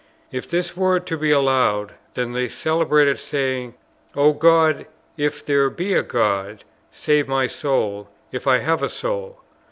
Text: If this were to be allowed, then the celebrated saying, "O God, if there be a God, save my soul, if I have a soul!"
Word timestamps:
If 0.31 0.49
this 0.49 0.75
were 0.75 0.99
to 0.99 1.15
be 1.15 1.29
allowed, 1.29 1.91
then 2.15 2.33
the 2.33 2.49
celebrated 2.49 3.19
saying, 3.19 3.75
"O 4.15 4.33
God, 4.33 4.87
if 5.15 5.45
there 5.45 5.69
be 5.69 5.93
a 5.93 6.01
God, 6.01 6.63
save 6.89 7.27
my 7.27 7.45
soul, 7.45 8.09
if 8.31 8.47
I 8.47 8.57
have 8.57 8.81
a 8.81 8.89
soul!" 8.89 9.39